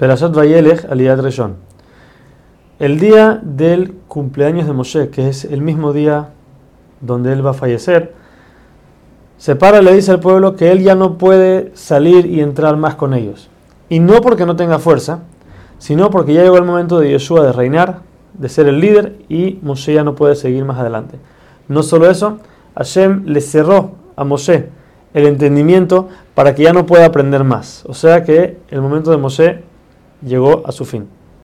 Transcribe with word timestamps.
Perashat 0.00 0.32
Vayelech 0.32 0.86
Aliyat 0.90 1.18
Reshon. 1.18 1.56
El 2.78 2.98
día 2.98 3.38
del 3.42 3.92
cumpleaños 4.08 4.66
de 4.66 4.72
Moshe, 4.72 5.10
que 5.10 5.28
es 5.28 5.44
el 5.44 5.60
mismo 5.60 5.92
día 5.92 6.30
donde 7.02 7.34
él 7.34 7.44
va 7.44 7.50
a 7.50 7.52
fallecer, 7.52 8.14
se 9.36 9.56
para 9.56 9.82
y 9.82 9.84
le 9.84 9.92
dice 9.92 10.12
al 10.12 10.20
pueblo 10.20 10.56
que 10.56 10.72
él 10.72 10.82
ya 10.82 10.94
no 10.94 11.18
puede 11.18 11.70
salir 11.74 12.24
y 12.24 12.40
entrar 12.40 12.78
más 12.78 12.94
con 12.94 13.12
ellos. 13.12 13.50
Y 13.90 14.00
no 14.00 14.22
porque 14.22 14.46
no 14.46 14.56
tenga 14.56 14.78
fuerza, 14.78 15.18
sino 15.76 16.08
porque 16.08 16.32
ya 16.32 16.44
llegó 16.44 16.56
el 16.56 16.64
momento 16.64 16.98
de 16.98 17.10
Yeshua 17.10 17.44
de 17.44 17.52
reinar, 17.52 18.00
de 18.32 18.48
ser 18.48 18.68
el 18.68 18.80
líder, 18.80 19.16
y 19.28 19.58
Moshe 19.60 19.92
ya 19.92 20.02
no 20.02 20.14
puede 20.14 20.34
seguir 20.34 20.64
más 20.64 20.78
adelante. 20.78 21.18
No 21.68 21.82
solo 21.82 22.10
eso, 22.10 22.38
Hashem 22.74 23.26
le 23.26 23.42
cerró 23.42 23.96
a 24.16 24.24
Moshe 24.24 24.70
el 25.12 25.26
entendimiento 25.26 26.08
para 26.34 26.54
que 26.54 26.62
ya 26.62 26.72
no 26.72 26.86
pueda 26.86 27.04
aprender 27.04 27.44
más. 27.44 27.84
O 27.86 27.92
sea 27.92 28.24
que 28.24 28.56
el 28.70 28.80
momento 28.80 29.10
de 29.10 29.18
Moshe 29.18 29.69
llegó 30.22 30.66
a 30.66 30.72
su 30.72 30.84
fin. 30.84 31.08